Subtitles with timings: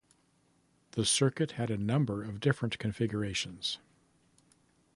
[0.93, 3.77] The circuit had a number of different configurations.